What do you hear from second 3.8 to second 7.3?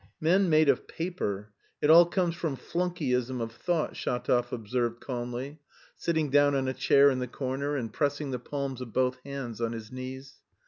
Shatov observed calmly, sitting down on a chair in the